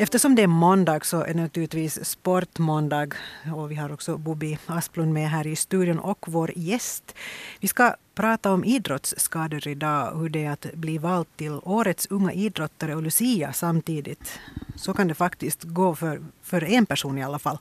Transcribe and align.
Eftersom 0.00 0.34
det 0.34 0.42
är 0.42 0.46
måndag 0.46 1.04
så 1.04 1.20
är 1.20 1.34
det 1.34 1.40
naturligtvis 1.40 2.04
sportmåndag 2.04 3.08
och 3.54 3.70
vi 3.70 3.74
har 3.74 3.92
också 3.92 4.16
Bobby 4.16 4.58
Asplund 4.66 5.12
med 5.12 5.30
här 5.30 5.46
i 5.46 5.56
studion 5.56 5.98
och 5.98 6.24
vår 6.28 6.52
gäst. 6.56 7.14
Vi 7.60 7.68
ska 7.68 7.94
prata 8.14 8.52
om 8.52 8.64
idrottsskador 8.64 9.68
idag, 9.68 10.18
hur 10.18 10.28
det 10.28 10.44
är 10.44 10.50
att 10.50 10.66
bli 10.74 10.98
vald 10.98 11.26
till 11.36 11.60
årets 11.62 12.06
unga 12.10 12.32
idrottare 12.32 12.94
och 12.94 13.02
Lucia 13.02 13.52
samtidigt. 13.52 14.38
Så 14.76 14.94
kan 14.94 15.08
det 15.08 15.14
faktiskt 15.14 15.62
gå 15.62 15.94
för, 15.94 16.20
för 16.42 16.64
en 16.64 16.86
person 16.86 17.18
i 17.18 17.24
alla 17.24 17.38
fall. 17.38 17.58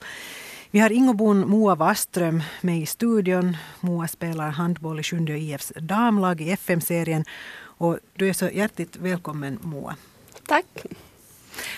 Vi 0.72 0.80
har 0.80 0.90
Ingobon 0.90 1.50
Moa 1.50 1.76
Waström 1.76 2.44
med 2.62 2.80
i 2.80 2.86
studion. 2.86 3.58
Moa 3.80 4.08
spelar 4.08 4.50
handboll 4.50 5.00
i 5.00 5.04
Sjunde 5.04 5.38
IFs 5.38 5.74
damlag 5.76 6.42
i 6.42 6.52
FM-serien. 6.52 7.26
Och 7.60 8.00
du 8.14 8.30
är 8.30 8.34
så 8.34 8.50
hjärtligt 8.50 8.96
välkommen 8.96 9.60
Moa. 9.62 9.96
Tack. 10.48 10.66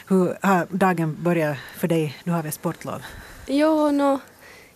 Hur 0.10 0.38
har 0.42 0.68
dagen 0.70 1.18
börjat 1.20 1.58
för 1.76 1.88
dig? 1.88 2.18
Du 2.24 2.32
har 2.32 2.44
väl 2.44 2.52
sportlov? 2.52 3.02
Jo, 3.48 3.92
no, 3.92 4.20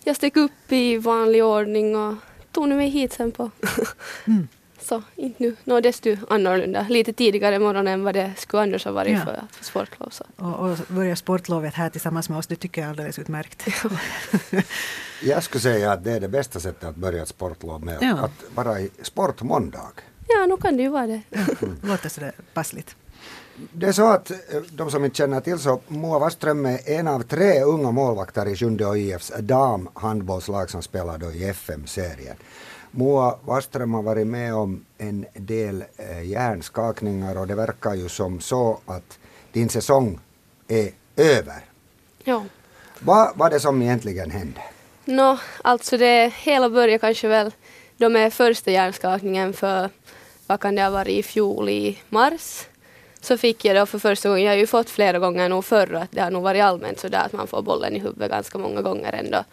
jag 0.04 0.16
steg 0.16 0.38
upp 0.38 0.72
i 0.72 0.98
vanlig 0.98 1.44
ordning 1.44 1.96
och 1.96 2.16
tog 2.52 2.68
mig 2.68 2.90
hit 2.90 3.14
sen 3.14 3.32
på. 3.32 3.52
mm. 4.28 4.48
Så 4.80 5.04
inte 5.16 5.44
nu. 5.44 5.56
No, 5.64 5.82
desto 5.82 6.18
annorlunda. 6.30 6.86
Lite 6.90 7.14
tidigare 7.14 7.60
morgon 7.60 7.88
än 7.88 8.04
vad 8.04 8.14
det 8.14 8.32
skulle 8.38 8.64
annars 8.64 8.86
ha 8.86 8.92
varit 8.92 9.12
ja. 9.12 9.26
för, 9.26 9.42
för 9.52 9.64
sportlov. 9.64 10.10
Så. 10.10 10.26
Och, 10.36 10.70
och 10.70 10.78
börja 10.88 11.16
sportlovet 11.16 11.74
här 11.74 11.90
tillsammans 11.90 12.30
med 12.30 12.38
oss, 12.38 12.48
det 12.48 12.56
tycker 12.56 12.82
jag 12.82 12.86
är 12.86 12.90
alldeles 12.90 13.20
utmärkt. 13.20 13.68
jag 15.24 15.44
skulle 15.44 15.62
säga 15.62 15.92
att 15.92 16.04
det 16.04 16.12
är 16.12 16.20
det 16.20 16.30
bästa 16.30 16.60
sättet 16.60 16.84
att 16.84 16.96
börja 16.96 17.22
ett 17.22 17.28
sportlov 17.28 17.86
med. 17.86 17.98
Ja. 18.02 18.26
Att 18.26 18.56
vara 18.56 18.80
i 18.80 18.90
sportmåndag. 19.02 19.92
Ja, 20.40 20.46
nu 20.46 20.58
kan 20.58 20.78
det 20.78 20.84
ju 20.84 20.90
vara 20.90 21.08
det. 21.08 21.22
Låter 21.82 22.10
sådär 22.10 22.34
passligt. 22.54 22.96
Det 23.74 23.88
är 23.88 23.92
så 23.92 24.06
att 24.06 24.32
eh, 24.32 24.38
de 24.72 24.92
som 24.92 25.06
inte 25.06 25.18
känner 25.18 25.42
till 25.42 25.60
så 25.60 25.82
Moa 25.88 26.20
Waström 26.20 26.66
är 26.66 26.90
en 26.90 27.08
av 27.08 27.22
tre 27.24 27.62
unga 27.62 27.92
målvakter 27.92 28.48
i 28.48 28.56
Sjunde 28.56 29.00
IFs 29.00 29.32
damhandbollslag 29.40 30.70
som 30.70 30.82
spelar 30.82 31.18
då 31.18 31.32
i 31.32 31.50
FM-serien. 31.50 32.36
Moa 32.92 33.38
Waström 33.46 33.94
har 33.94 34.02
varit 34.02 34.28
med 34.28 34.56
om 34.56 34.86
en 34.98 35.26
del 35.34 35.84
eh, 35.98 36.24
hjärnskakningar 36.24 37.38
och 37.38 37.48
det 37.48 37.56
verkar 37.56 37.94
ju 37.94 38.10
som 38.10 38.40
så 38.40 38.80
att 38.86 39.20
din 39.52 39.70
säsong 39.70 40.20
är 40.68 40.90
över. 41.16 41.66
Ja. 42.24 42.46
Vad 43.00 43.38
var 43.38 43.50
det 43.50 43.60
som 43.60 43.82
egentligen 43.82 44.32
hände? 44.32 44.62
Nå, 45.06 45.38
alltså 45.62 45.98
det 45.98 46.34
hela 46.36 46.70
började 46.70 47.00
kanske 47.00 47.28
väl 47.28 47.52
då 47.98 48.10
med 48.10 48.34
första 48.34 48.72
hjärnskakningen 48.72 49.54
för 49.54 49.90
vad 50.48 50.60
kan 50.60 50.76
det 50.76 50.84
ha 50.84 50.90
varit 50.90 51.18
i 51.20 51.24
fjol 51.24 51.70
i 51.70 52.00
mars 52.10 52.66
så 53.22 53.38
fick 53.38 53.66
jag 53.66 53.76
då 53.76 53.86
för 53.86 54.00
första 54.00 54.30
gången, 54.30 54.44
jag 54.44 54.52
har 54.52 54.58
ju 54.58 54.68
fått 54.68 54.90
flera 54.90 55.20
gånger 55.20 55.50
nog 55.50 55.66
förr 55.66 55.94
att 55.94 56.12
det 56.12 56.22
har 56.22 56.32
nog 56.32 56.44
varit 56.44 56.64
allmänt 56.64 57.00
sådär 57.00 57.26
att 57.26 57.34
man 57.34 57.48
får 57.48 57.62
bollen 57.62 57.96
i 57.96 58.00
huvudet 58.00 58.32
ganska 58.32 58.58
många 58.58 58.82
gånger 58.82 59.14
ändå. 59.14 59.44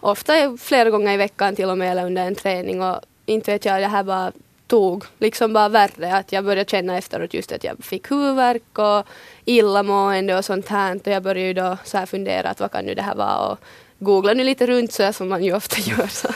Ofta 0.00 0.56
flera 0.60 0.90
gånger 0.90 1.12
i 1.12 1.16
veckan 1.16 1.56
till 1.56 1.70
och 1.70 1.78
med 1.78 1.90
eller 1.90 2.06
under 2.06 2.26
en 2.26 2.34
träning 2.34 2.82
och 2.82 3.00
inte 3.26 3.52
vet 3.52 3.64
jag, 3.64 3.80
det 3.80 3.86
här 3.86 4.02
bara 4.02 4.32
tog 4.66 5.04
liksom 5.18 5.52
bara 5.52 5.68
värre 5.68 6.16
att 6.16 6.32
jag 6.32 6.44
började 6.44 6.70
känna 6.70 6.98
efteråt 6.98 7.34
just 7.34 7.52
att 7.52 7.64
jag 7.64 7.84
fick 7.84 8.10
huvudvärk 8.10 8.78
och 8.78 9.06
illamående 9.44 10.38
och 10.38 10.44
sånt 10.44 10.68
här 10.68 10.96
och 10.96 11.06
jag 11.06 11.22
började 11.22 11.40
ju 11.40 11.54
då 11.54 11.76
så 11.84 11.98
här 11.98 12.06
fundera 12.06 12.48
att 12.48 12.60
vad 12.60 12.72
kan 12.72 12.84
nu 12.84 12.94
det 12.94 13.02
här 13.02 13.14
vara 13.14 13.36
och 13.38 13.58
googla 13.98 14.34
nu 14.34 14.44
lite 14.44 14.66
runt 14.66 14.92
så 14.92 15.12
som 15.12 15.28
man 15.28 15.44
ju 15.44 15.56
ofta 15.56 15.76
gör 15.80 16.06
så. 16.06 16.28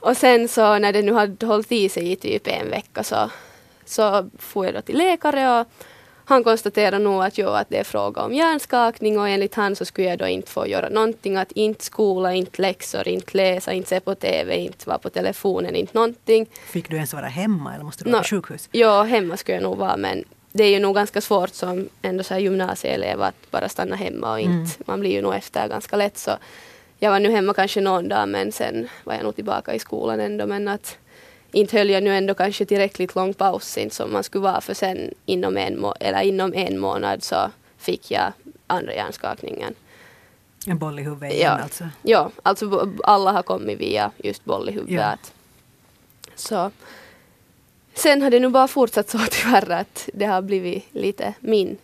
Och 0.00 0.16
sen 0.16 0.48
så 0.48 0.78
när 0.78 0.92
det 0.92 1.02
nu 1.02 1.12
hade 1.12 1.46
hållit 1.46 1.72
i 1.72 1.88
sig 1.88 2.12
i 2.12 2.16
typ 2.16 2.46
en 2.46 2.70
vecka 2.70 3.02
så, 3.04 3.30
så 3.84 4.30
får 4.38 4.64
jag 4.64 4.74
då 4.74 4.80
till 4.80 4.98
läkare 4.98 5.60
och 5.60 5.66
han 6.28 6.44
konstaterar 6.44 6.98
nog 6.98 7.24
att, 7.24 7.38
jo, 7.38 7.48
att 7.48 7.68
det 7.68 7.78
är 7.78 7.84
fråga 7.84 8.22
om 8.22 8.34
hjärnskakning 8.34 9.18
och 9.18 9.28
enligt 9.28 9.54
han 9.54 9.76
så 9.76 9.84
skulle 9.84 10.08
jag 10.08 10.18
då 10.18 10.26
inte 10.26 10.50
få 10.50 10.66
göra 10.66 10.88
någonting, 10.88 11.36
att 11.36 11.52
inte 11.52 11.84
skola, 11.84 12.34
inte 12.34 12.62
läxor, 12.62 13.08
inte 13.08 13.36
läsa, 13.36 13.72
inte 13.72 13.88
se 13.88 14.00
på 14.00 14.14
TV, 14.14 14.56
inte 14.56 14.88
vara 14.88 14.98
på 14.98 15.10
telefonen, 15.10 15.74
inte 15.74 15.94
någonting. 15.94 16.46
Fick 16.66 16.90
du 16.90 16.96
ens 16.96 17.12
vara 17.12 17.26
hemma 17.26 17.74
eller 17.74 17.84
måste 17.84 18.04
du 18.04 18.10
vara 18.10 18.20
no, 18.20 18.22
på 18.22 18.28
sjukhus? 18.28 18.68
Ja, 18.72 19.02
hemma 19.02 19.36
skulle 19.36 19.56
jag 19.56 19.62
nog 19.62 19.78
vara 19.78 19.96
men 19.96 20.24
det 20.52 20.64
är 20.64 20.70
ju 20.70 20.78
nog 20.78 20.94
ganska 20.94 21.20
svårt 21.20 21.54
som 21.54 21.88
ändå 22.02 22.24
så 22.24 22.34
här 22.34 22.40
gymnasieelev 22.40 23.22
att 23.22 23.50
bara 23.50 23.68
stanna 23.68 23.96
hemma 23.96 24.32
och 24.32 24.40
inte, 24.40 24.52
mm. 24.54 24.68
man 24.86 25.00
blir 25.00 25.10
ju 25.10 25.22
nog 25.22 25.34
efter 25.34 25.68
ganska 25.68 25.96
lätt 25.96 26.18
så 26.18 26.30
jag 26.98 27.10
var 27.10 27.20
nu 27.20 27.30
hemma 27.30 27.54
kanske 27.54 27.80
någon 27.80 28.08
dag 28.08 28.28
men 28.28 28.52
sen 28.52 28.88
var 29.04 29.14
jag 29.14 29.24
nog 29.24 29.34
tillbaka 29.34 29.74
i 29.74 29.78
skolan 29.78 30.20
ändå 30.20 30.46
men 30.46 30.68
att 30.68 30.98
inte 31.52 31.78
höll 31.78 31.90
jag 31.90 32.02
nu 32.02 32.16
ändå 32.16 32.34
kanske 32.34 32.64
tillräckligt 32.64 33.14
lång 33.14 33.34
paus 33.34 33.78
som 33.90 34.12
man 34.12 34.24
skulle 34.24 34.42
vara 34.42 34.60
för 34.60 34.74
sen 34.74 35.14
inom 35.26 35.56
en, 35.56 35.80
må 35.80 35.94
eller 36.00 36.22
inom 36.22 36.54
en 36.54 36.78
månad 36.78 37.22
så 37.22 37.50
fick 37.78 38.10
jag 38.10 38.32
andra 38.66 38.94
hjärnskakningen. 38.94 39.74
En 40.66 40.78
boll 40.78 40.98
i 40.98 41.02
huvudet 41.02 41.32
igen 41.32 41.56
ja. 41.58 41.62
alltså? 41.62 41.88
Ja, 42.02 42.30
alltså 42.42 42.92
alla 43.04 43.32
har 43.32 43.42
kommit 43.42 43.80
via 43.80 44.10
just 44.16 44.44
boll 44.44 44.68
i 44.68 44.72
huvudet. 44.72 44.96
Ja. 44.96 45.16
Så. 46.34 46.70
Sen 47.94 48.22
har 48.22 48.30
det 48.30 48.40
nog 48.40 48.52
bara 48.52 48.68
fortsatt 48.68 49.10
så 49.10 49.18
tyvärr 49.30 49.70
att 49.70 50.08
det 50.14 50.24
har 50.24 50.42
blivit 50.42 50.84
lite 50.92 51.34
min 51.40 51.76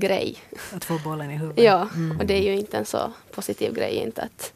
grej. 0.00 0.36
Att 0.72 0.84
få 0.84 0.98
bollen 1.04 1.30
i 1.30 1.36
huvudet? 1.36 1.64
Ja, 1.64 1.88
mm. 1.94 2.18
och 2.18 2.26
det 2.26 2.34
är 2.34 2.42
ju 2.42 2.56
inte 2.56 2.76
en 2.76 2.84
så 2.84 3.12
positiv 3.30 3.74
grej 3.74 3.94
inte 3.94 4.22
att 4.22 4.52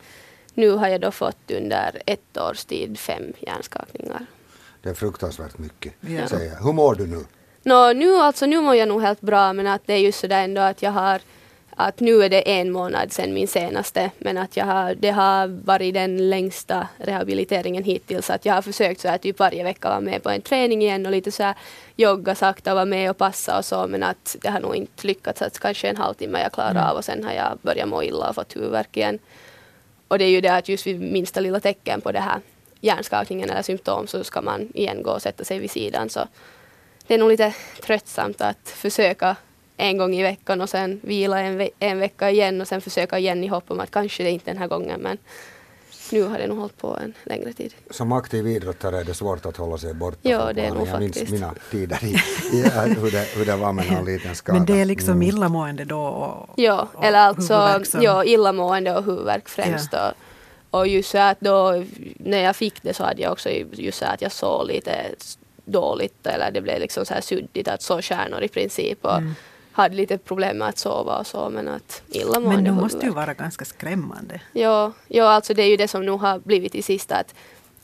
nu 0.54 0.70
har 0.70 0.88
jag 0.88 1.00
då 1.00 1.10
fått 1.10 1.50
under 1.50 2.02
ett 2.06 2.36
års 2.36 2.64
tid 2.64 2.98
fem 2.98 3.32
hjärnskakningar. 3.40 4.26
Det 4.82 4.88
är 4.88 4.94
fruktansvärt 4.94 5.58
mycket. 5.58 5.92
Ja. 6.00 6.28
Säger. 6.28 6.64
Hur 6.64 6.72
mår 6.72 6.94
du 6.94 7.06
nu? 7.06 7.24
No, 7.62 7.92
nu, 7.92 8.16
alltså, 8.16 8.46
nu 8.46 8.60
mår 8.60 8.74
jag 8.74 8.88
nog 8.88 9.02
helt 9.02 9.20
bra 9.20 9.52
men 9.52 9.66
att 9.66 9.82
det 9.86 9.92
är 9.92 9.98
just 9.98 10.20
sådär 10.20 10.44
ändå 10.44 10.60
att 10.60 10.82
jag 10.82 10.90
har 10.90 11.20
att 11.76 12.00
nu 12.00 12.22
är 12.22 12.28
det 12.28 12.50
en 12.60 12.72
månad 12.72 13.12
sedan 13.12 13.34
min 13.34 13.48
senaste 13.48 14.10
men 14.18 14.38
att 14.38 14.56
jag 14.56 14.64
har, 14.64 14.94
det 14.94 15.10
har 15.10 15.46
varit 15.46 15.94
den 15.94 16.30
längsta 16.30 16.88
rehabiliteringen 16.96 17.84
hittills. 17.84 18.30
Att 18.30 18.44
jag 18.44 18.54
har 18.54 18.62
försökt 18.62 19.00
så 19.00 19.08
här 19.08 19.18
typ 19.18 19.38
varje 19.38 19.64
vecka 19.64 19.88
vara 19.88 20.00
med 20.00 20.22
på 20.22 20.30
en 20.30 20.42
träning 20.42 20.82
igen 20.82 21.06
och 21.06 21.12
lite 21.12 21.32
så 21.32 21.42
här 21.42 21.54
jogga 21.96 22.34
sakta, 22.34 22.74
vara 22.74 22.84
med 22.84 23.10
och 23.10 23.18
passa 23.18 23.58
och 23.58 23.64
så 23.64 23.86
men 23.86 24.02
att 24.02 24.36
det 24.42 24.48
har 24.48 24.60
nog 24.60 24.76
inte 24.76 25.06
lyckats. 25.06 25.42
Att 25.42 25.58
kanske 25.58 25.88
en 25.88 25.96
halvtimme 25.96 26.42
jag 26.42 26.52
klarar 26.52 26.70
mm. 26.70 26.84
av 26.84 26.96
och 26.96 27.04
sen 27.04 27.24
har 27.24 27.32
jag 27.32 27.58
börjat 27.62 27.88
må 27.88 28.02
illa 28.02 28.28
och 28.28 28.34
fått 28.34 28.56
huvudvärk 28.56 28.96
igen. 28.96 29.18
Och 30.08 30.18
det 30.18 30.24
är 30.24 30.30
ju 30.30 30.40
det 30.40 30.54
att 30.54 30.68
just 30.68 30.86
vid 30.86 31.00
minsta 31.00 31.40
lilla 31.40 31.60
tecken 31.60 32.00
på 32.00 32.12
det 32.12 32.20
här 32.20 32.40
hjärnskakningen 32.80 33.50
eller 33.50 33.62
symptom 33.62 34.06
så 34.06 34.24
ska 34.24 34.42
man 34.42 34.68
igen 34.74 35.02
gå 35.02 35.10
och 35.10 35.22
sätta 35.22 35.44
sig 35.44 35.58
vid 35.58 35.70
sidan. 35.70 36.08
Så 36.08 36.28
det 37.06 37.14
är 37.14 37.18
nog 37.18 37.28
lite 37.28 37.54
tröttsamt 37.82 38.40
att 38.40 38.68
försöka 38.68 39.36
en 39.82 39.98
gång 39.98 40.14
i 40.14 40.22
veckan 40.22 40.60
och 40.60 40.68
sen 40.68 41.00
vila 41.02 41.40
en, 41.40 41.56
ve 41.56 41.70
en 41.78 41.98
vecka 41.98 42.30
igen 42.30 42.60
och 42.60 42.68
sen 42.68 42.80
försöka 42.80 43.18
igen 43.18 43.44
i 43.44 43.46
hopp 43.46 43.70
om 43.70 43.80
att 43.80 43.90
kanske 43.90 44.22
det 44.22 44.30
inte 44.30 44.50
den 44.50 44.58
här 44.58 44.68
gången 44.68 45.00
men 45.00 45.18
nu 46.12 46.22
har 46.22 46.38
det 46.38 46.46
nog 46.46 46.58
hållit 46.58 46.78
på 46.78 46.98
en 47.02 47.14
längre 47.24 47.52
tid. 47.52 47.74
Som 47.90 48.12
aktiv 48.12 48.46
idrottare 48.46 49.00
är 49.00 49.04
det 49.04 49.14
svårt 49.14 49.46
att 49.46 49.56
hålla 49.56 49.78
sig 49.78 49.94
borta 49.94 50.18
ja, 50.22 50.52
det 50.52 50.62
är 50.62 50.70
nog 50.70 50.88
Jag 50.88 51.00
minns 51.00 51.18
faktiskt. 51.18 51.32
mina 51.32 51.54
tider 51.70 52.04
i, 52.04 52.14
i 52.56 52.62
hur, 53.00 53.10
det, 53.10 53.28
hur 53.36 53.44
det 53.44 53.56
var 53.56 53.72
med 53.72 53.92
någon 53.92 54.04
liten 54.04 54.34
skada. 54.34 54.58
Men 54.58 54.66
det 54.66 54.80
är 54.80 54.84
liksom 54.84 55.14
mm. 55.14 55.28
illamående 55.28 55.84
då? 55.84 56.00
Och, 56.00 56.54
ja, 56.56 56.88
och 56.94 57.04
eller 57.04 57.18
alltså 57.18 57.80
ja, 58.00 58.24
illamående 58.24 58.96
och 58.96 59.04
huvudvärk 59.04 59.48
främst. 59.48 59.92
Ja. 59.92 60.12
Och, 60.70 60.80
och 60.80 60.88
just 60.88 61.10
så 61.10 61.18
att 61.18 61.40
då 61.40 61.84
när 62.18 62.38
jag 62.38 62.56
fick 62.56 62.82
det 62.82 62.94
så 62.94 63.04
hade 63.04 63.22
jag 63.22 63.32
också 63.32 63.50
just 63.72 63.98
så 63.98 64.04
att 64.04 64.22
jag 64.22 64.32
såg 64.32 64.66
lite 64.66 65.14
dåligt 65.64 66.26
eller 66.26 66.50
det 66.50 66.60
blev 66.60 66.80
liksom 66.80 67.06
så 67.06 67.14
här 67.14 67.20
suddigt 67.20 67.68
att 67.68 67.82
så 67.82 68.02
stjärnor 68.02 68.42
i 68.42 68.48
princip. 68.48 69.04
Och 69.04 69.18
mm. 69.18 69.34
Hade 69.72 69.94
lite 69.94 70.18
problem 70.18 70.58
med 70.58 70.68
att 70.68 70.78
sova 70.78 71.18
och 71.18 71.26
så 71.26 71.50
men 71.50 71.68
att 71.68 72.02
illamående. 72.08 72.56
Men 72.56 72.64
det 72.64 72.82
måste 72.82 73.06
ju 73.06 73.12
vara 73.12 73.34
ganska 73.34 73.64
skrämmande. 73.64 74.40
Ja, 74.52 74.92
ja, 75.08 75.28
alltså 75.28 75.54
det 75.54 75.62
är 75.62 75.68
ju 75.68 75.76
det 75.76 75.88
som 75.88 76.06
nu 76.06 76.10
har 76.10 76.38
blivit 76.38 76.74
i 76.74 76.82
sista 76.82 77.16
att 77.16 77.34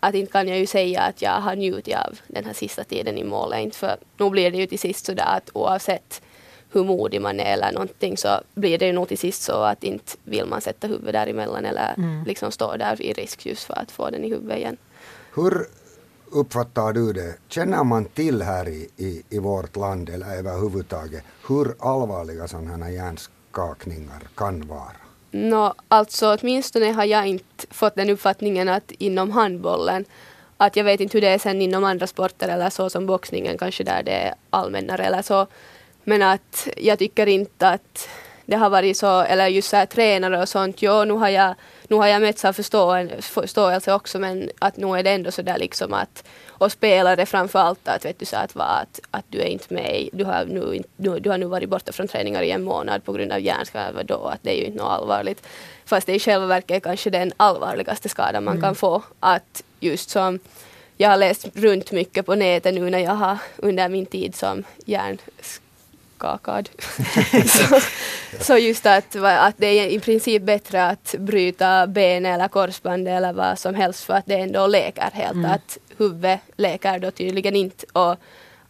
att 0.01 0.15
inte 0.15 0.33
kan 0.33 0.49
jag 0.49 0.59
ju 0.59 0.67
säga 0.67 1.01
att 1.01 1.23
jag 1.23 1.41
har 1.41 1.57
njutit 1.57 1.97
av 1.97 2.19
den 2.27 2.45
här 2.45 2.53
sista 2.53 2.85
tiden 2.85 3.19
i 3.19 3.25
målet. 3.25 3.77
För 3.77 3.97
nu 4.17 4.31
blir 4.31 4.51
det 4.51 4.59
ju 4.59 4.67
till 4.67 4.79
sist 4.79 5.07
sådär 5.07 5.37
att 5.37 5.51
oavsett 5.53 6.23
hur 6.73 6.85
modig 6.85 7.21
man 7.21 7.41
är 7.41 7.53
eller 7.53 7.73
någonting 7.73 8.17
så 8.17 8.41
blir 8.55 8.79
det 8.79 8.87
ju 8.87 8.93
nog 8.93 9.09
till 9.09 9.19
sist 9.19 9.43
så 9.43 9.53
att 9.53 9.85
inte 9.85 10.13
vill 10.25 10.47
man 10.47 10.61
sätta 10.61 10.87
huvudet 10.87 11.13
däremellan 11.13 11.65
eller 11.65 11.95
mm. 11.97 12.25
liksom 12.25 12.53
stå 12.53 12.77
där 12.77 13.03
i 13.03 13.13
risk 13.13 13.47
just 13.47 13.65
för 13.65 13.79
att 13.79 13.91
få 13.91 14.11
den 14.11 14.25
i 14.25 14.29
huvudet 14.29 14.59
igen. 14.59 14.77
Hur 15.35 15.67
uppfattar 16.31 16.93
du 16.93 17.13
det? 17.13 17.35
Känner 17.49 17.85
man 17.85 18.05
till 18.05 18.43
här 18.43 18.69
i, 18.69 18.89
i, 18.97 19.23
i 19.31 19.39
vårt 19.39 19.77
land 19.77 20.09
eller 20.09 20.37
överhuvudtaget 20.37 21.25
hur 21.49 21.75
allvarliga 21.79 22.49
sådana 22.49 22.85
här 22.85 22.93
hjärnskakningar 22.93 24.23
kan 24.37 24.69
vara? 24.69 24.93
No, 25.31 25.75
alltså 25.89 26.37
åtminstone 26.41 26.93
har 26.93 27.05
jag 27.05 27.27
inte 27.27 27.67
fått 27.71 27.95
den 27.95 28.11
uppfattningen 28.11 28.69
att 28.69 28.91
inom 28.91 29.31
handbollen 29.31 30.05
att 30.57 30.77
jag 30.77 30.85
vet 30.85 31.01
inte 31.01 31.17
hur 31.17 31.21
det 31.21 31.29
är 31.29 31.39
sen 31.39 31.63
inom 31.63 31.85
andra 31.85 32.07
sporter 32.07 32.49
eller 32.49 32.71
så 32.71 32.91
som 32.91 33.07
boxningen 33.07 33.59
kanske 33.59 33.85
där 33.85 34.03
det 34.03 34.13
är 34.13 34.35
allmännare 34.51 35.05
eller 35.05 35.23
så 35.23 35.47
men 36.05 36.23
att 36.23 36.69
jag 36.77 36.99
tycker 36.99 37.27
inte 37.27 37.69
att 37.69 38.09
det 38.49 38.57
har 38.57 38.71
varit 38.71 38.97
så, 38.97 39.21
eller 39.21 39.47
just 39.47 39.69
så 39.69 39.77
här, 39.77 39.87
tränare 39.87 40.43
och 40.43 40.49
sånt, 40.49 40.83
jo 40.83 41.05
nu 41.05 41.13
har 41.13 41.29
jag, 41.29 41.55
nu 41.89 41.97
har 41.97 42.07
jag 42.07 42.23
mötts 42.23 42.45
av 42.45 42.53
förståelse 43.23 43.93
också 43.93 44.19
men 44.19 44.51
att 44.59 44.77
nu 44.77 44.99
är 44.99 45.03
det 45.03 45.11
ändå 45.11 45.31
så 45.31 45.43
där 45.43 45.59
liksom 45.59 45.95
att 45.95 46.25
och 46.49 46.73
spelare 46.73 47.27
framför 47.27 47.59
allt 47.59 47.89
att, 47.89 48.05
vet 48.05 48.19
du, 48.19 48.25
så 48.25 48.37
att, 48.37 48.57
att, 48.57 49.01
att 49.11 49.25
du 49.29 49.41
är 49.41 49.47
inte 49.47 49.75
med, 49.75 50.09
du 50.13 50.25
har, 50.25 50.45
nu, 50.45 50.83
du, 50.97 51.19
du 51.19 51.31
har 51.31 51.39
nu 51.39 51.47
varit 51.47 51.69
borta 51.69 51.93
från 51.93 52.09
träningar 52.09 52.43
i 52.43 52.51
en 52.51 52.65
månad 52.65 53.05
på 53.05 53.13
grund 53.13 53.33
av 53.33 53.41
hjärnskada 53.41 54.03
då, 54.03 54.25
att 54.25 54.43
det 54.43 54.51
är 54.51 54.61
ju 54.61 54.65
inte 54.65 54.79
något 54.79 54.93
allvarligt. 54.93 55.47
Fast 55.85 56.07
det 56.07 56.15
i 56.15 56.19
själva 56.19 56.47
verket 56.47 56.77
är 56.77 56.81
kanske 56.81 57.11
den 57.11 57.33
allvarligaste 57.37 58.09
skadan 58.09 58.45
man 58.45 58.55
mm. 58.57 58.63
kan 58.63 58.75
få. 58.75 59.03
Att 59.21 59.63
just 59.81 60.11
som 60.11 60.39
jag 60.97 61.11
har 61.11 61.17
läst 61.17 61.49
runt 61.55 61.93
mycket 61.93 62.27
på 62.27 62.35
nätet 62.35 62.75
nu 62.75 62.91
när 62.91 62.99
jag 62.99 63.15
har 63.15 63.39
under 63.57 63.89
min 63.89 64.07
tid 64.07 64.35
som 64.35 64.65
hjärnskakad. 66.19 66.69
så, 67.49 67.81
så 68.45 68.59
just 68.59 68.87
att, 68.87 69.17
att 69.17 69.55
det 69.59 69.67
är 69.67 69.87
i 69.87 70.01
princip 70.01 70.43
bättre 70.43 70.85
att 70.85 71.15
bryta 71.19 71.87
ben 71.87 72.27
eller 72.27 72.49
korsband 72.49 73.09
eller 73.09 73.33
vad 73.33 73.59
som 73.59 73.75
helst 73.75 74.05
för 74.05 74.15
att 74.15 74.27
det 74.27 74.35
ändå 74.35 74.67
läker 74.67 75.11
helt. 75.13 75.33
Mm. 75.33 75.51
Att 75.51 75.79
huvudet 75.97 76.41
läker 76.57 76.99
då 76.99 77.11
tydligen 77.11 77.57
inte. 77.57 77.87
Och 77.93 78.17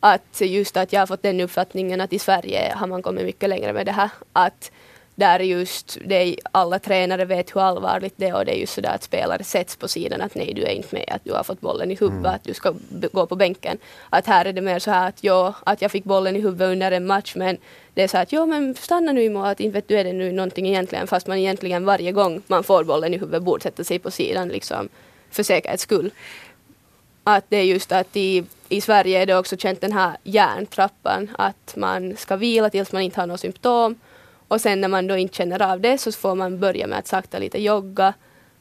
att 0.00 0.40
just 0.40 0.76
att 0.76 0.92
jag 0.92 1.00
har 1.00 1.06
fått 1.06 1.22
den 1.22 1.40
uppfattningen 1.40 2.00
att 2.00 2.12
i 2.12 2.18
Sverige 2.18 2.72
har 2.76 2.86
man 2.86 3.02
kommit 3.02 3.24
mycket 3.24 3.48
längre 3.48 3.72
med 3.72 3.86
det 3.86 3.92
här. 3.92 4.10
Att 4.32 4.70
där 5.18 5.40
just 5.40 5.98
det 6.04 6.36
alla 6.52 6.78
tränare 6.78 7.24
vet 7.24 7.56
hur 7.56 7.60
allvarligt 7.60 8.14
det 8.16 8.26
är 8.26 8.34
och 8.34 8.44
det 8.44 8.52
är 8.52 8.56
just 8.56 8.74
sådär 8.74 8.94
att 8.94 9.02
spelare 9.02 9.44
sätts 9.44 9.76
på 9.76 9.88
sidan 9.88 10.20
att 10.20 10.34
nej 10.34 10.52
du 10.54 10.62
är 10.62 10.70
inte 10.70 10.94
med, 10.94 11.04
att 11.08 11.24
du 11.24 11.32
har 11.32 11.42
fått 11.42 11.60
bollen 11.60 11.90
i 11.90 11.94
huvudet, 11.94 12.18
mm. 12.18 12.34
att 12.34 12.44
du 12.44 12.54
ska 12.54 12.74
gå 13.12 13.26
på 13.26 13.36
bänken. 13.36 13.78
Att 14.10 14.26
här 14.26 14.44
är 14.44 14.52
det 14.52 14.60
mer 14.60 14.78
så 14.78 14.90
här 14.90 15.08
att 15.08 15.24
ja, 15.24 15.54
att 15.64 15.82
jag 15.82 15.90
fick 15.90 16.04
bollen 16.04 16.36
i 16.36 16.40
huvudet 16.40 16.68
under 16.68 16.92
en 16.92 17.06
match 17.06 17.32
men 17.36 17.56
det 17.94 18.02
är 18.02 18.08
så 18.08 18.18
att 18.18 18.32
ja 18.32 18.46
men 18.46 18.74
stanna 18.74 19.12
nu 19.12 19.22
i 19.22 19.28
mål, 19.30 19.46
att 19.46 19.60
inte 19.60 19.74
vet 19.74 19.88
du 19.88 19.98
är 19.98 20.04
det 20.04 20.12
nu 20.12 20.32
någonting 20.32 20.68
egentligen 20.68 21.06
fast 21.06 21.26
man 21.26 21.38
egentligen 21.38 21.84
varje 21.84 22.12
gång 22.12 22.42
man 22.46 22.64
får 22.64 22.84
bollen 22.84 23.14
i 23.14 23.18
huvudet 23.18 23.42
borde 23.42 23.62
sätta 23.62 23.84
sig 23.84 23.98
på 23.98 24.10
sidan 24.10 24.48
liksom 24.48 24.88
för 25.30 25.42
säkerhets 25.42 25.82
skull. 25.82 26.10
Att 27.24 27.44
det 27.48 27.56
är 27.56 27.64
just 27.64 27.92
att 27.92 28.16
i, 28.16 28.44
i 28.68 28.80
Sverige 28.80 29.22
är 29.22 29.26
det 29.26 29.36
också 29.36 29.56
känt 29.56 29.80
den 29.80 29.92
här 29.92 30.16
järntrappan 30.22 31.30
att 31.38 31.76
man 31.76 32.16
ska 32.16 32.36
vila 32.36 32.70
tills 32.70 32.92
man 32.92 33.02
inte 33.02 33.20
har 33.20 33.26
några 33.26 33.38
symptom 33.38 33.96
och 34.48 34.60
sen 34.60 34.80
när 34.80 34.88
man 34.88 35.06
då 35.06 35.16
inte 35.16 35.36
känner 35.36 35.62
av 35.62 35.80
det 35.80 35.98
så 35.98 36.12
får 36.12 36.34
man 36.34 36.58
börja 36.58 36.86
med 36.86 36.98
att 36.98 37.06
sakta 37.06 37.38
lite 37.38 37.62
jogga 37.62 38.14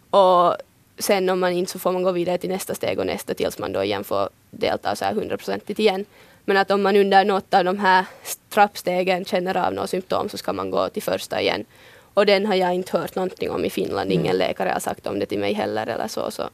och 0.09 0.55
sen 0.97 1.29
om 1.29 1.39
man 1.39 1.51
inte 1.51 1.71
så 1.71 1.79
får 1.79 1.91
man 1.91 2.03
gå 2.03 2.11
vidare 2.11 2.37
till 2.37 2.49
nästa 2.49 2.75
steg 2.75 2.99
och 2.99 3.05
nästa 3.05 3.33
tills 3.33 3.59
man 3.59 3.73
då 3.73 3.83
igen 3.83 4.03
får 4.03 4.29
delta 4.51 4.95
så 4.95 5.05
här 5.05 5.13
hundraprocentigt 5.13 5.79
igen. 5.79 6.05
Men 6.45 6.57
att 6.57 6.71
om 6.71 6.81
man 6.81 6.95
under 6.95 7.25
något 7.25 7.53
av 7.53 7.63
de 7.63 7.79
här 7.79 8.05
trappstegen 8.49 9.25
känner 9.25 9.57
av 9.57 9.73
några 9.73 9.87
symptom 9.87 10.29
så 10.29 10.37
ska 10.37 10.53
man 10.53 10.71
gå 10.71 10.89
till 10.89 11.03
första 11.03 11.41
igen. 11.41 11.65
Och 12.13 12.25
den 12.25 12.45
har 12.45 12.55
jag 12.55 12.73
inte 12.73 12.97
hört 12.97 13.15
någonting 13.15 13.51
om 13.51 13.65
i 13.65 13.69
Finland. 13.69 14.11
Ingen 14.11 14.25
mm. 14.25 14.37
läkare 14.37 14.69
har 14.69 14.79
sagt 14.79 15.07
om 15.07 15.19
det 15.19 15.25
till 15.25 15.39
mig 15.39 15.53
heller 15.53 15.87
eller 15.87 16.07
så. 16.07 16.31
så 16.31 16.49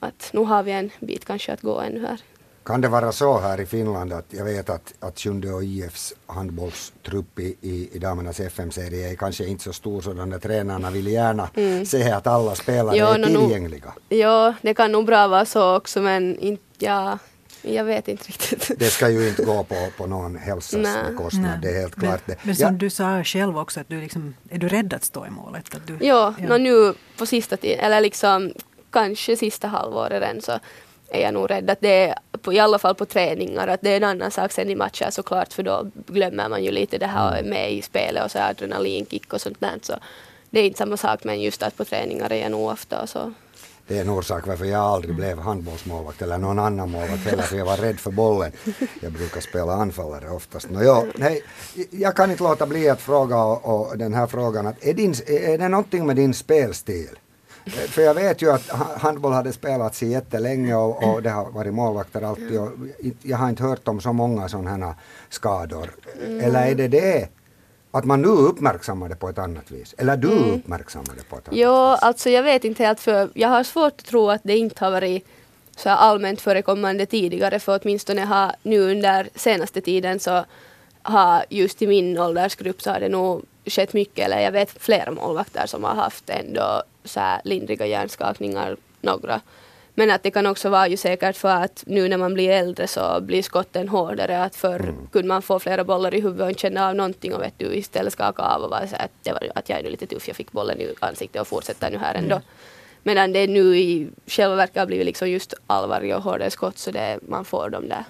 att 0.00 0.30
nu 0.32 0.40
har 0.40 0.62
vi 0.62 0.72
en 0.72 0.90
bit 1.00 1.24
kanske 1.24 1.52
att 1.52 1.60
gå 1.60 1.80
ännu 1.80 2.06
här. 2.06 2.20
Kan 2.64 2.80
det 2.80 2.88
vara 2.88 3.12
så 3.12 3.38
här 3.38 3.60
i 3.60 3.66
Finland 3.66 4.12
att 4.12 4.26
jag 4.30 4.44
vet 4.44 4.70
att, 4.70 4.94
att 5.00 5.18
Sjunde 5.18 5.52
och 5.52 5.64
IFs 5.64 6.14
handbollstrupp 6.26 7.38
i, 7.38 7.56
i, 7.60 7.88
i 7.92 7.98
damernas 7.98 8.40
FM-serie 8.40 9.10
är 9.10 9.14
kanske 9.14 9.46
inte 9.46 9.64
så 9.64 9.72
stor 9.72 10.00
så 10.00 10.12
de 10.12 10.30
där 10.30 10.38
tränarna 10.38 10.90
vill 10.90 11.06
gärna 11.06 11.48
mm. 11.54 11.86
se 11.86 12.10
att 12.10 12.26
alla 12.26 12.54
spelare 12.54 12.96
jo, 12.96 13.06
är 13.06 13.18
no, 13.18 13.26
tillgängliga. 13.26 13.94
Ja, 14.08 14.54
det 14.62 14.74
kan 14.74 14.92
nog 14.92 15.06
bra 15.06 15.28
vara 15.28 15.44
så 15.44 15.76
också 15.76 16.00
men 16.00 16.38
inte, 16.38 16.62
ja, 16.78 17.18
jag 17.62 17.84
vet 17.84 18.08
inte 18.08 18.28
riktigt. 18.28 18.78
Det 18.78 18.90
ska 18.90 19.08
ju 19.08 19.28
inte 19.28 19.44
gå 19.44 19.64
på, 19.64 19.88
på 19.96 20.06
någon 20.06 20.36
hälsas 20.36 20.96
bekostnad, 21.10 21.60
det 21.62 21.68
är 21.68 21.80
helt 21.80 21.96
men, 21.96 22.06
klart. 22.06 22.22
Det. 22.26 22.36
Men 22.42 22.56
som 22.56 22.66
ja. 22.66 22.70
du 22.70 22.90
sa 22.90 23.24
själv 23.24 23.58
också, 23.58 23.80
att 23.80 23.88
du 23.88 24.00
liksom, 24.00 24.34
är 24.50 24.58
du 24.58 24.68
rädd 24.68 24.94
att 24.94 25.04
stå 25.04 25.26
i 25.26 25.30
målet? 25.30 25.74
Att 25.74 25.86
du, 25.86 25.98
ja, 26.00 26.34
ja. 26.38 26.48
No, 26.48 26.58
nu 26.58 26.94
på 27.18 27.26
sista 27.26 27.56
tiden, 27.56 27.84
eller 27.84 28.00
liksom 28.00 28.52
kanske 28.90 29.36
sista 29.36 29.68
halvåret 29.68 30.22
än 30.22 30.42
så 30.42 30.60
är 31.12 31.22
jag 31.22 31.34
nog 31.34 31.50
rädd 31.50 31.70
att 31.70 31.80
det 31.80 32.08
är, 32.08 32.14
på, 32.42 32.52
i 32.52 32.58
alla 32.58 32.78
fall 32.78 32.94
på 32.94 33.04
träningar, 33.04 33.68
att 33.68 33.80
det 33.80 33.90
är 33.90 33.96
en 33.96 34.04
annan 34.04 34.30
sak 34.30 34.52
sen 34.52 34.70
i 34.70 34.74
matcher 34.74 35.10
såklart 35.10 35.52
för 35.52 35.62
då 35.62 35.90
glömmer 36.06 36.48
man 36.48 36.64
ju 36.64 36.70
lite 36.70 36.98
det 36.98 37.06
här 37.06 37.38
mm. 37.38 37.50
med 37.50 37.72
i 37.72 37.82
spelet 37.82 38.24
och 38.24 38.30
så 38.30 38.38
adrenalinkick 38.38 39.32
och 39.32 39.40
sånt 39.40 39.60
där. 39.60 39.78
Så 39.82 39.94
det 40.50 40.60
är 40.60 40.64
inte 40.64 40.78
samma 40.78 40.96
sak 40.96 41.24
men 41.24 41.40
just 41.40 41.62
att 41.62 41.76
på 41.76 41.84
träningar 41.84 42.32
är 42.32 42.42
jag 42.42 42.50
nog 42.50 42.70
ofta 42.70 43.06
så. 43.06 43.32
Det 43.86 43.96
är 43.96 44.00
en 44.00 44.10
orsak 44.10 44.46
varför 44.46 44.64
jag 44.64 44.80
aldrig 44.80 45.14
blev 45.14 45.38
handbollsmålvakt 45.38 46.22
eller 46.22 46.38
någon 46.38 46.58
annan 46.58 46.90
målvakt 46.90 47.24
heller, 47.24 47.42
för 47.42 47.56
jag 47.56 47.64
var 47.64 47.76
rädd 47.76 48.00
för 48.00 48.10
bollen. 48.10 48.52
Jag 49.00 49.12
brukar 49.12 49.40
spela 49.40 49.72
anfallare 49.72 50.30
oftast. 50.30 50.70
No, 50.70 50.82
jo, 50.82 51.06
nej, 51.14 51.42
jag 51.90 52.16
kan 52.16 52.30
inte 52.30 52.42
låta 52.42 52.66
bli 52.66 52.88
att 52.88 53.00
fråga 53.00 53.36
och, 53.36 53.90
och 53.90 53.98
den 53.98 54.14
här 54.14 54.26
frågan, 54.26 54.66
att 54.66 54.84
är, 54.84 54.94
din, 54.94 55.14
är 55.26 55.58
det 55.58 55.68
någonting 55.68 56.06
med 56.06 56.16
din 56.16 56.34
spelstil? 56.34 57.18
För 57.66 58.02
jag 58.02 58.14
vet 58.14 58.42
ju 58.42 58.52
att 58.52 58.68
handboll 59.00 59.32
hade 59.32 59.52
spelats 59.52 60.02
jättelänge 60.02 60.74
och, 60.74 61.12
och 61.12 61.22
det 61.22 61.30
har 61.30 61.50
varit 61.50 61.74
målvakter 61.74 62.22
alltid 62.22 62.60
och 62.60 62.70
jag 63.22 63.36
har 63.36 63.48
inte 63.48 63.62
hört 63.62 63.88
om 63.88 64.00
så 64.00 64.12
många 64.12 64.48
sådana 64.48 64.86
här 64.86 64.94
skador. 65.28 65.90
Mm. 66.26 66.40
Eller 66.40 66.66
är 66.66 66.74
det 66.74 66.88
det 66.88 67.28
att 67.90 68.04
man 68.04 68.22
nu 68.22 68.28
uppmärksammar 68.28 69.08
det 69.08 69.16
på 69.16 69.28
ett 69.28 69.38
annat 69.38 69.70
vis? 69.70 69.94
Eller 69.98 70.16
du 70.16 70.32
mm. 70.32 70.50
uppmärksammar 70.50 71.14
det 71.16 71.28
på 71.28 71.38
ett 71.38 71.48
annat 71.48 71.58
jo, 71.58 71.70
vis? 71.70 71.98
Jo, 72.00 72.06
alltså 72.06 72.30
jag 72.30 72.42
vet 72.42 72.64
inte 72.64 72.84
helt 72.84 73.00
för 73.00 73.30
jag 73.34 73.48
har 73.48 73.64
svårt 73.64 73.92
att 73.92 74.04
tro 74.04 74.30
att 74.30 74.40
det 74.44 74.56
inte 74.56 74.84
har 74.84 74.90
varit 74.90 75.26
så 75.76 75.88
allmänt 75.90 76.40
förekommande 76.40 77.06
tidigare 77.06 77.58
för 77.58 77.80
åtminstone 77.82 78.20
har 78.20 78.52
nu 78.62 78.80
under 78.80 79.28
senaste 79.34 79.80
tiden 79.80 80.20
så 80.20 80.44
har 81.02 81.44
just 81.48 81.82
i 81.82 81.86
min 81.86 82.18
åldersgrupp 82.18 82.82
så 82.82 82.90
har 82.90 83.00
det 83.00 83.08
nog 83.08 83.42
skett 83.66 83.92
mycket, 83.92 84.26
eller 84.26 84.40
jag 84.40 84.52
vet 84.52 84.70
flera 84.70 85.10
målvakter 85.10 85.66
som 85.66 85.84
har 85.84 85.94
haft 85.94 86.30
ändå 86.30 86.82
så 87.04 87.20
här 87.20 87.40
lindriga 87.44 87.86
hjärnskakningar, 87.86 88.76
några. 89.00 89.40
Men 89.94 90.10
att 90.10 90.22
det 90.22 90.30
kan 90.30 90.46
också 90.46 90.70
vara 90.70 90.88
ju 90.88 90.96
säkert 90.96 91.36
för 91.36 91.48
att 91.48 91.84
nu 91.86 92.08
när 92.08 92.16
man 92.16 92.34
blir 92.34 92.50
äldre 92.50 92.86
så 92.86 93.20
blir 93.20 93.42
skotten 93.42 93.88
hårdare. 93.88 94.42
Att 94.42 94.56
förr 94.56 94.80
mm. 94.80 95.06
kunde 95.12 95.28
man 95.28 95.42
få 95.42 95.58
flera 95.58 95.84
bollar 95.84 96.14
i 96.14 96.20
huvudet 96.20 96.54
och 96.54 96.60
känna 96.60 96.88
av 96.88 96.94
någonting 96.94 97.34
och 97.34 97.42
vet 97.42 97.58
du 97.58 97.74
istället 97.74 98.12
skaka 98.12 98.42
av 98.42 98.62
och 98.62 98.70
vara 98.70 98.86
så 98.86 98.96
att, 98.96 99.10
det 99.22 99.32
var, 99.32 99.52
att 99.54 99.68
jag 99.68 99.78
är 99.78 99.82
nu 99.82 99.90
lite 99.90 100.06
tuff, 100.06 100.28
jag 100.28 100.36
fick 100.36 100.52
bollen 100.52 100.80
i 100.80 100.94
ansiktet 101.00 101.40
och 101.40 101.48
fortsätter 101.48 101.90
nu 101.90 101.98
här 101.98 102.14
ändå. 102.14 102.34
Mm. 102.34 102.46
Medan 103.02 103.32
det 103.32 103.46
nu 103.46 103.76
i 103.76 104.08
själva 104.26 104.56
verket 104.56 104.76
har 104.76 104.86
blivit 104.86 105.06
liksom 105.06 105.30
just 105.30 105.54
allvarliga 105.66 106.16
och 106.16 106.22
hårdare 106.22 106.50
skott 106.50 106.78
så 106.78 106.90
det, 106.90 107.18
man 107.28 107.44
får 107.44 107.70
dem 107.70 107.88
där 107.88 108.04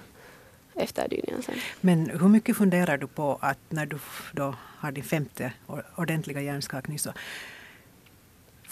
efterdyningarna 0.75 1.41
sen. 1.41 1.55
Men 1.81 2.09
hur 2.09 2.27
mycket 2.27 2.57
funderar 2.57 2.97
du 2.97 3.07
på 3.07 3.37
att 3.41 3.59
när 3.69 3.85
du 3.85 3.97
då 4.31 4.55
har 4.77 4.91
din 4.91 5.03
femte 5.03 5.53
ordentliga 5.95 6.41
hjärnskakning 6.41 6.99
så 6.99 7.13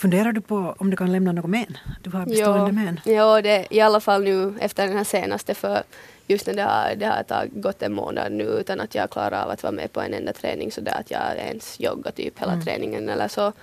Funderar 0.01 0.31
du 0.31 0.42
på 0.42 0.75
om 0.77 0.89
du 0.89 0.98
kan 0.98 1.12
lämna 1.12 1.31
något 1.31 1.50
men? 1.50 1.77
Du 2.01 2.09
har 2.09 2.25
bestående 2.25 2.65
jo, 2.68 2.75
men. 2.75 3.00
Ja, 3.06 3.42
det, 3.42 3.68
i 3.69 3.81
alla 3.81 4.00
fall 4.00 4.24
nu 4.24 4.53
efter 4.59 4.88
den 4.88 4.98
här 4.98 5.03
senaste 5.03 5.53
för 5.53 5.83
just 6.27 6.48
när 6.48 6.53
det 6.53 6.63
har, 6.63 6.95
det 6.95 7.06
har 7.06 7.24
tagit, 7.24 7.53
gått 7.53 7.81
en 7.81 7.94
månad 7.94 8.31
nu 8.31 8.44
utan 8.44 8.81
att 8.81 8.95
jag 8.95 9.09
klarar 9.09 9.44
av 9.44 9.50
att 9.50 9.63
vara 9.63 9.74
med 9.74 9.92
på 9.94 10.01
en 10.01 10.13
enda 10.13 10.33
träning 10.33 10.71
så 10.71 10.81
där 10.81 11.00
att 11.00 11.12
jag 11.12 11.38
ens 11.38 11.80
joggar 11.80 12.12
typ 12.12 12.39
hela 12.39 12.53
mm. 12.53 12.65
träningen 12.65 13.09
eller 13.09 13.27
så. 13.27 13.53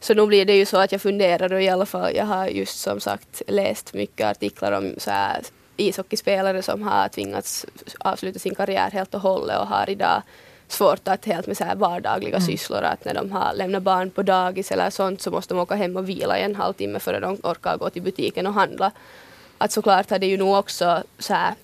Så 0.00 0.14
nu 0.14 0.26
blir 0.26 0.44
det 0.44 0.56
ju 0.56 0.66
så 0.66 0.76
att 0.76 0.92
jag 0.92 1.02
funderar 1.02 1.52
och 1.52 1.62
i 1.62 1.68
alla 1.68 1.86
fall 1.86 2.14
jag 2.14 2.24
har 2.24 2.46
just 2.46 2.80
som 2.80 3.00
sagt 3.00 3.42
läst 3.46 3.94
mycket 3.94 4.26
artiklar 4.26 4.72
om 4.72 4.94
så 4.98 5.10
här 5.10 5.42
ishockeyspelare 5.76 6.62
som 6.62 6.82
har 6.82 7.08
tvingats 7.08 7.66
avsluta 7.98 8.38
sin 8.38 8.54
karriär 8.54 8.90
helt 8.90 9.14
och 9.14 9.20
hållet 9.20 9.58
och 9.58 9.66
har 9.66 9.90
idag 9.90 10.22
svårt 10.72 11.08
att 11.08 11.24
helt 11.24 11.46
med 11.46 11.56
så 11.56 11.64
här 11.64 11.74
vardagliga 11.74 12.36
mm. 12.36 12.46
sysslor 12.46 12.82
att 12.82 13.04
när 13.04 13.14
de 13.14 13.32
har 13.32 13.54
lämnat 13.54 13.82
barn 13.82 14.10
på 14.10 14.22
dagis 14.22 14.72
eller 14.72 14.90
sånt 14.90 15.22
så 15.22 15.30
måste 15.30 15.54
de 15.54 15.60
åka 15.60 15.74
hem 15.74 15.96
och 15.96 16.08
vila 16.08 16.38
i 16.38 16.42
en 16.42 16.56
halvtimme 16.56 16.98
före 16.98 17.20
de 17.20 17.38
orkar 17.42 17.76
gå 17.76 17.90
till 17.90 18.02
butiken 18.02 18.46
och 18.46 18.54
handla. 18.54 18.92
Att 19.58 19.72
såklart 19.72 20.10
har 20.10 20.18
det 20.18 20.26
ju 20.26 20.36
nog 20.36 20.54
också 20.54 21.02
så 21.18 21.34
här, 21.34 21.54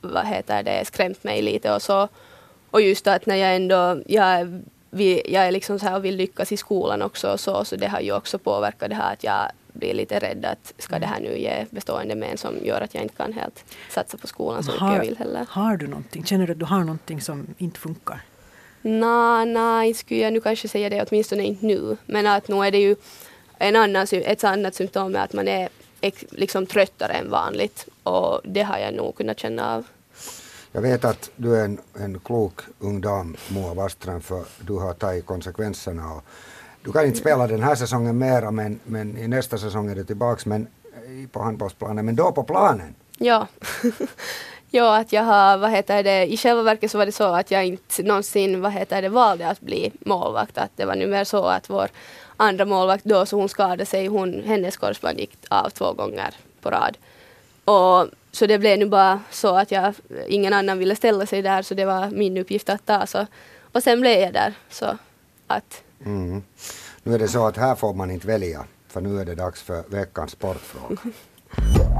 vad 0.00 0.26
heter 0.26 0.62
det, 0.62 0.84
skrämt 0.84 1.24
mig 1.24 1.42
lite 1.42 1.74
och 1.74 1.82
så. 1.82 2.08
Och 2.70 2.80
just 2.80 3.06
att 3.06 3.26
när 3.26 3.36
jag 3.36 3.56
ändå, 3.56 4.02
jag, 4.06 4.62
jag 5.24 5.46
är 5.46 5.50
liksom 5.50 5.78
så 5.78 5.86
här 5.86 5.96
och 5.96 6.04
vill 6.04 6.16
lyckas 6.16 6.52
i 6.52 6.56
skolan 6.56 7.02
också 7.02 7.32
och 7.32 7.40
så, 7.40 7.64
så 7.64 7.76
det 7.76 7.88
har 7.88 8.00
ju 8.00 8.12
också 8.12 8.38
påverkat 8.38 8.88
det 8.88 8.94
här 8.94 9.12
att 9.12 9.24
jag 9.24 9.50
blir 9.72 9.94
lite 9.94 10.18
rädd 10.18 10.44
att 10.44 10.72
ska 10.78 10.98
det 10.98 11.06
här 11.06 11.20
nu 11.20 11.38
ge 11.38 11.66
bestående 11.70 12.14
men 12.14 12.36
som 12.38 12.54
gör 12.64 12.80
att 12.80 12.94
jag 12.94 13.02
inte 13.02 13.14
kan 13.16 13.32
helt 13.32 13.64
satsa 13.90 14.18
på 14.18 14.26
skolan 14.26 14.64
så 14.64 14.72
mycket 14.72 14.92
jag 14.92 15.00
vill 15.00 15.16
heller. 15.18 15.46
Har 15.48 15.76
du 15.76 15.86
någonting, 15.86 16.24
känner 16.24 16.46
du 16.46 16.52
att 16.52 16.58
du 16.58 16.64
har 16.64 16.80
någonting 16.80 17.20
som 17.20 17.46
inte 17.58 17.80
funkar? 17.80 18.20
Nej, 18.88 19.46
nej, 19.46 19.94
skulle 19.94 20.20
jag 20.20 20.32
nu 20.32 20.40
kanske 20.40 20.68
säga 20.68 20.90
det 20.90 21.06
åtminstone 21.08 21.42
inte 21.42 21.66
nu. 21.66 21.96
Men 22.06 22.26
att 22.26 22.48
nu 22.48 22.56
är 22.56 22.70
det 22.70 22.78
ju 22.78 22.96
en 23.58 23.76
annan, 23.76 24.06
ett 24.12 24.44
annat 24.44 24.74
symptom 24.74 25.16
är 25.16 25.18
att 25.18 25.32
man 25.32 25.48
är 25.48 25.68
liksom 26.30 26.66
tröttare 26.66 27.12
än 27.12 27.30
vanligt. 27.30 27.88
Och 28.02 28.40
det 28.44 28.62
har 28.62 28.78
jag 28.78 28.94
nog 28.94 29.16
kunnat 29.16 29.40
känna 29.40 29.74
av. 29.74 29.84
Jag 30.72 30.82
vet 30.82 31.04
att 31.04 31.30
du 31.36 31.56
är 31.56 31.64
en, 31.64 31.78
en 31.94 32.20
klok 32.20 32.60
ung 32.78 33.00
dam, 33.00 33.36
Moa 33.48 33.74
Waström, 33.74 34.20
för 34.20 34.44
du 34.60 34.72
har 34.72 34.92
tagit 34.92 35.26
konsekvenserna. 35.26 36.12
Och 36.12 36.24
du 36.82 36.92
kan 36.92 37.06
inte 37.06 37.18
spela 37.18 37.46
den 37.46 37.62
här 37.62 37.74
säsongen 37.74 38.18
mera, 38.18 38.50
men, 38.50 38.80
men 38.84 39.18
i 39.18 39.28
nästa 39.28 39.58
säsong 39.58 39.90
är 39.90 39.94
du 39.94 40.04
tillbaks 40.04 40.46
men, 40.46 40.66
på 41.32 41.42
handbollsplanen, 41.42 42.06
men 42.06 42.16
då 42.16 42.32
på 42.32 42.42
planen. 42.42 42.94
Ja. 43.18 43.46
Ja, 44.76 44.96
att 44.96 45.12
jag 45.12 45.22
har, 45.22 45.58
vad 45.58 45.70
heter 45.70 46.02
det, 46.02 46.32
i 46.32 46.36
själva 46.36 46.62
verket 46.62 46.90
så 46.90 46.98
var 46.98 47.06
det 47.06 47.12
så 47.12 47.24
att 47.24 47.50
jag 47.50 47.66
inte 47.66 48.02
någonsin, 48.02 48.60
vad 48.60 48.72
heter 48.72 49.02
det, 49.02 49.08
valde 49.08 49.48
att 49.48 49.60
bli 49.60 49.92
målvakt. 50.00 50.58
Att 50.58 50.70
det 50.76 50.84
var 50.84 50.96
nu 50.96 51.06
mer 51.06 51.24
så 51.24 51.44
att 51.44 51.70
vår 51.70 51.88
andra 52.36 52.64
målvakt 52.64 53.04
då, 53.04 53.26
så 53.26 53.36
hon 53.36 53.48
skadade 53.48 53.86
sig, 53.86 54.06
hon, 54.06 54.42
hennes 54.46 54.76
korsband 54.76 55.18
gick 55.18 55.36
av 55.48 55.70
två 55.70 55.92
gånger 55.92 56.34
på 56.60 56.70
rad. 56.70 56.96
Och 57.64 58.08
så 58.32 58.46
det 58.46 58.58
blev 58.58 58.78
nu 58.78 58.86
bara 58.86 59.20
så 59.30 59.56
att 59.56 59.70
jag, 59.70 59.94
ingen 60.28 60.52
annan 60.52 60.78
ville 60.78 60.96
ställa 60.96 61.26
sig 61.26 61.42
där 61.42 61.62
så 61.62 61.74
det 61.74 61.84
var 61.84 62.10
min 62.10 62.36
uppgift 62.36 62.68
att 62.68 62.86
ta. 62.86 63.06
Så, 63.06 63.26
och 63.72 63.82
sen 63.82 64.00
blev 64.00 64.20
jag 64.20 64.32
där. 64.32 64.54
Så 64.70 64.98
att. 65.46 65.82
Mm. 66.04 66.42
Nu 67.02 67.14
är 67.14 67.18
det 67.18 67.28
så 67.28 67.46
att 67.46 67.56
här 67.56 67.74
får 67.74 67.94
man 67.94 68.10
inte 68.10 68.26
välja 68.26 68.64
för 68.88 69.00
nu 69.00 69.20
är 69.20 69.24
det 69.24 69.34
dags 69.34 69.62
för 69.62 69.84
veckans 69.88 70.30
sportfråga. 70.30 70.96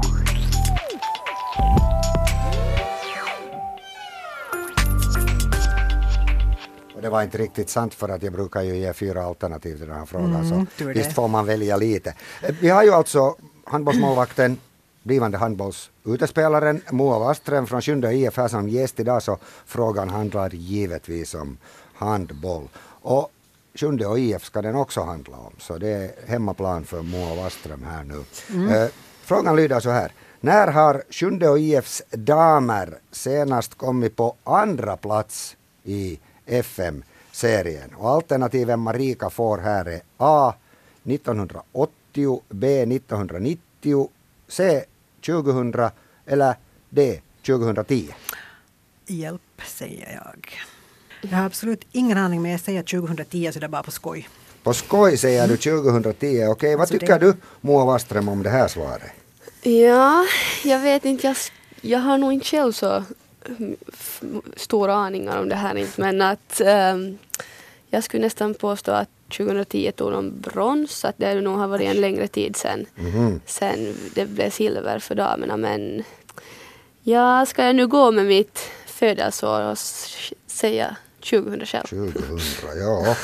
det 7.07 7.11
var 7.11 7.23
inte 7.23 7.37
riktigt 7.37 7.69
sant 7.69 7.93
för 7.93 8.09
att 8.09 8.23
jag 8.23 8.33
brukar 8.33 8.61
ju 8.61 8.77
ge 8.77 8.93
fyra 8.93 9.23
alternativ 9.23 9.77
till 9.77 9.87
den 9.87 9.97
här 9.97 10.05
frågan. 10.05 10.35
Mm, 10.35 10.67
så 10.77 10.85
visst 10.85 11.13
får 11.13 11.27
man 11.27 11.45
välja 11.45 11.77
lite. 11.77 12.13
Vi 12.61 12.69
har 12.69 12.83
ju 12.83 12.91
alltså 12.91 13.35
handbollsmålvakten 13.63 14.57
blivande 15.03 15.37
handbollsutespelaren 15.37 16.81
Moa 16.91 17.19
Waström 17.19 17.67
från 17.67 17.81
Sjunde 17.81 18.13
IF 18.13 18.37
här 18.37 18.47
som 18.47 18.69
gäst 18.69 18.99
idag 18.99 19.23
så 19.23 19.37
frågan 19.65 20.09
handlar 20.09 20.49
givetvis 20.55 21.33
om 21.33 21.57
handboll. 21.93 22.67
Och 23.01 23.31
Sjunde 23.75 24.05
och 24.05 24.19
IF 24.19 24.43
ska 24.43 24.61
den 24.61 24.75
också 24.75 25.01
handla 25.01 25.37
om 25.37 25.53
så 25.57 25.77
det 25.77 25.89
är 25.89 26.11
hemmaplan 26.27 26.85
för 26.85 27.01
Moa 27.01 27.35
Waström 27.35 27.83
här 27.83 28.03
nu. 28.03 28.23
Mm. 28.49 28.69
Eh, 28.69 28.89
frågan 29.23 29.55
lyder 29.55 29.79
så 29.79 29.89
här. 29.89 30.11
När 30.39 30.67
har 30.67 31.03
Sjunde 31.09 31.49
och 31.49 31.59
IFs 31.59 32.03
damer 32.11 32.97
senast 33.11 33.77
kommit 33.77 34.15
på 34.15 34.35
andra 34.43 34.97
plats 34.97 35.55
i 35.83 36.19
FM-serien? 36.47 37.93
Och 37.95 38.09
alternativen 38.09 38.79
Marika 38.79 39.29
får 39.29 39.57
här 39.57 39.85
är 39.85 40.01
A 40.17 40.53
1980, 41.03 42.41
B 42.49 42.81
1990, 42.81 44.09
C 44.47 44.83
2000 45.25 45.73
eller 46.25 46.55
D 46.89 47.21
2010? 47.45 48.07
Hjälp, 49.07 49.41
säger 49.65 50.21
jag. 50.23 50.57
Jag 51.21 51.37
har 51.37 51.45
absolut 51.45 51.85
ingen 51.91 52.17
aning 52.17 52.41
men 52.41 52.51
jag 52.51 52.59
säger 52.59 52.83
2010 52.83 53.51
så 53.53 53.59
det 53.59 53.65
är 53.65 53.69
bara 53.69 53.83
på 53.83 53.91
skoj. 53.91 54.29
På 54.63 54.73
skoj 54.73 55.17
säger 55.17 55.47
du 55.47 55.57
2010, 55.57 56.11
okej. 56.13 56.49
Okay. 56.49 56.71
Vad 56.71 56.81
alltså 56.81 56.99
tycker 56.99 57.19
det... 57.19 57.25
du 57.25 57.33
Moa 57.61 57.85
Waström 57.85 58.29
om 58.29 58.43
det 58.43 58.49
här 58.49 58.67
svaret? 58.67 59.11
Ja, 59.61 60.25
jag 60.63 60.79
vet 60.79 61.05
inte. 61.05 61.27
Jag, 61.27 61.35
jag 61.81 61.99
har 61.99 62.17
nog 62.17 62.33
inte 62.33 62.45
själv 62.45 62.71
så 62.71 63.03
stora 64.55 64.93
aningar 64.93 65.39
om 65.39 65.49
det 65.49 65.55
här 65.55 65.75
inte 65.75 66.01
men 66.01 66.21
att 66.21 66.61
um, 66.93 67.17
jag 67.89 68.03
skulle 68.03 68.23
nästan 68.23 68.53
påstå 68.53 68.91
att 68.91 69.09
2010 69.37 69.91
tog 69.95 70.11
de 70.11 70.39
brons, 70.41 71.05
att 71.05 71.15
det 71.17 71.41
nog 71.41 71.57
har 71.57 71.67
varit 71.67 71.87
en 71.87 72.01
längre 72.01 72.27
tid 72.27 72.55
sen, 72.55 72.85
mm. 72.97 73.39
sen 73.45 73.95
det 74.15 74.25
blev 74.25 74.49
silver 74.49 74.99
för 74.99 75.15
damerna. 75.15 75.57
Men 75.57 76.03
ja, 77.03 77.45
ska 77.45 77.63
jag 77.63 77.75
nu 77.75 77.87
gå 77.87 78.11
med 78.11 78.25
mitt 78.25 78.59
födelseår 78.85 79.61
och 79.61 79.77
säga 80.47 80.95
2000 81.29 81.65
själv? 81.65 81.83
2000, 81.83 82.37
ja. 82.79 83.15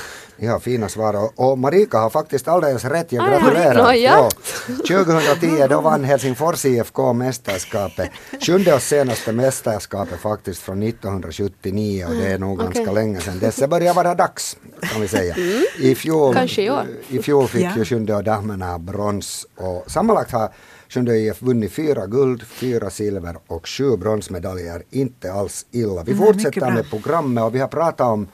Har 0.42 0.60
fina 0.60 0.90
svar 0.90 1.30
och, 1.36 1.58
Marika 1.58 1.98
har 1.98 2.10
faktiskt 2.10 2.48
alldeles 2.48 2.86
rätt, 2.86 3.12
jag 3.12 3.26
gratulerar. 3.26 3.86
Ah, 3.86 3.94
ja. 3.94 4.30
ja. 4.68 4.76
2010 4.76 5.68
då 5.70 5.82
vann 5.82 6.04
Helsingfors 6.04 6.66
IFK 6.66 7.14
mästerskapet. 7.14 8.10
Sjunde 8.40 8.74
och 8.74 8.82
senaste 8.82 9.32
mästerskapet 9.32 10.20
faktiskt 10.20 10.62
från 10.62 10.84
1979 10.84 12.06
och 12.06 12.16
det 12.16 12.32
är 12.32 12.38
nog 12.38 12.62
okay. 12.62 12.74
ganska 12.74 12.92
länge 12.92 13.20
sedan 13.20 13.40
dess. 13.40 13.56
Det 13.56 13.68
börjar 13.68 13.94
vara 13.94 14.16
dags 14.16 14.58
kan 14.82 15.02
vi 15.02 15.08
säga. 15.08 15.36
Mm. 15.36 15.64
I, 15.80 15.96
fjol, 15.96 16.38
i 16.38 16.70
I 17.08 17.20
fjol 17.22 17.48
fick 17.48 17.64
ja. 17.64 17.78
ju 17.78 17.86
Sjunde 17.86 18.16
och 18.16 18.24
damerna 18.24 18.80
brons 18.80 19.48
och 19.56 19.92
sammanlagt 19.92 20.32
har 20.32 20.50
Sjunde 20.90 21.18
IF 21.18 21.42
vunnit 21.42 21.72
fyra 21.72 22.08
guld, 22.08 22.44
fyra 22.48 22.90
silver 22.90 23.38
och 23.48 23.68
sju 23.68 23.98
bronsmedaljer. 23.98 24.84
Inte 24.90 25.34
alls 25.34 25.66
illa. 25.72 26.04
Vi 26.04 26.12
mm, 26.12 26.26
fortsätter 26.26 26.72
med 26.72 26.90
programmet 26.90 27.44
och 27.44 27.56
vi 27.56 27.60
har 27.60 27.68
pratat 27.68 28.08
om 28.08 28.28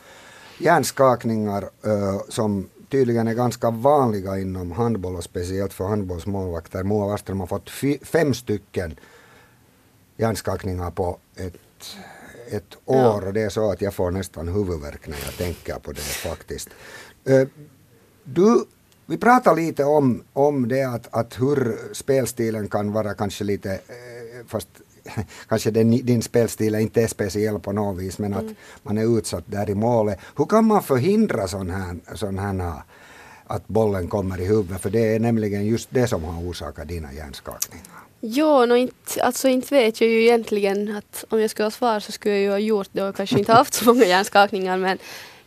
hjärnskakningar 0.59 1.69
uh, 1.87 2.21
som 2.29 2.69
tydligen 2.89 3.27
är 3.27 3.33
ganska 3.33 3.71
vanliga 3.71 4.39
inom 4.39 4.71
handboll 4.71 5.15
och 5.15 5.23
speciellt 5.23 5.73
för 5.73 5.87
handbollsmålvakter. 5.87 6.83
Moa 6.83 7.07
Waström 7.07 7.39
har 7.39 7.47
fått 7.47 7.69
fem 8.01 8.33
stycken 8.33 8.95
hjärnskakningar 10.17 10.91
på 10.91 11.17
ett, 11.35 11.55
ett 12.49 12.75
år 12.85 12.95
ja. 12.95 13.27
och 13.27 13.33
det 13.33 13.41
är 13.41 13.49
så 13.49 13.71
att 13.71 13.81
jag 13.81 13.93
får 13.93 14.11
nästan 14.11 14.47
huvudvärk 14.47 15.07
när 15.07 15.17
jag 15.25 15.37
tänker 15.37 15.79
på 15.79 15.91
det 15.91 16.01
faktiskt. 16.01 16.69
Uh, 17.29 17.47
du, 18.23 18.65
vi 19.05 19.17
pratar 19.17 19.55
lite 19.55 19.83
om, 19.83 20.23
om 20.33 20.67
det 20.67 20.83
att, 20.83 21.07
att 21.11 21.39
hur 21.41 21.77
spelstilen 21.93 22.67
kan 22.67 22.91
vara 22.91 23.13
kanske 23.13 23.43
lite, 23.43 23.71
eh, 23.73 24.45
fast 24.47 24.69
kanske 25.47 25.71
den, 25.71 25.91
din 25.91 26.21
spelstil 26.21 26.75
inte 26.75 27.01
är 27.01 27.07
speciell 27.07 27.59
på 27.59 27.71
något 27.71 28.01
vis, 28.01 28.19
men 28.19 28.33
att 28.33 28.41
mm. 28.41 28.55
man 28.83 28.97
är 28.97 29.17
utsatt 29.17 29.43
där 29.45 29.69
i 29.69 29.75
målet. 29.75 30.19
Hur 30.37 30.45
kan 30.45 30.65
man 30.65 30.83
förhindra 30.83 31.47
sån 31.47 31.69
här, 31.69 32.15
sån 32.15 32.39
här 32.39 32.73
att 33.47 33.67
bollen 33.67 34.07
kommer 34.07 34.41
i 34.41 34.45
huvudet? 34.45 34.81
För 34.81 34.89
det 34.89 35.15
är 35.15 35.19
nämligen 35.19 35.65
just 35.65 35.89
det 35.91 36.07
som 36.07 36.23
har 36.23 36.49
orsakat 36.49 36.87
dina 36.87 37.13
hjärnskakningar. 37.13 37.85
Jo, 38.21 38.65
no, 38.65 38.75
inte, 38.75 39.23
alltså 39.23 39.47
inte 39.47 39.75
vet 39.75 40.01
jag 40.01 40.09
ju 40.09 40.23
egentligen 40.23 40.97
att 40.97 41.25
om 41.29 41.41
jag 41.41 41.49
skulle 41.49 41.65
ha 41.65 41.71
svar 41.71 41.99
så 41.99 42.11
skulle 42.11 42.35
jag 42.35 42.43
ju 42.43 42.49
ha 42.49 42.59
gjort 42.59 42.89
det 42.91 43.03
och 43.03 43.15
kanske 43.15 43.39
inte 43.39 43.53
haft 43.53 43.73
så 43.73 43.85
många 43.85 44.05
hjärnskakningar 44.05 44.77
men 44.77 44.97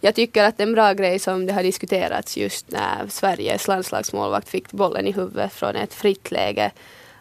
jag 0.00 0.14
tycker 0.14 0.44
att 0.44 0.60
en 0.60 0.72
bra 0.72 0.92
grej 0.92 1.18
som 1.18 1.46
det 1.46 1.52
har 1.52 1.62
diskuterats 1.62 2.36
just 2.36 2.70
när 2.70 3.06
Sveriges 3.08 3.68
landslagsmålvakt 3.68 4.48
fick 4.48 4.72
bollen 4.72 5.06
i 5.06 5.12
huvudet 5.12 5.52
från 5.52 5.76
ett 5.76 5.94
fritt 5.94 6.30
läge 6.30 6.70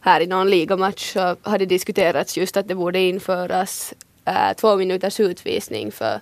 här 0.02 0.22
i 0.22 0.28
någon 0.28 0.50
ligamatch 0.50 1.14
så 1.14 1.36
har 1.42 1.58
det 1.58 1.66
diskuterats 1.66 2.38
just 2.38 2.58
att 2.58 2.68
det 2.68 2.76
borde 2.76 3.00
införas 3.00 3.94
äh, 4.26 4.54
två 4.58 4.76
minuters 4.76 5.20
utvisning 5.20 5.92
för 5.92 6.20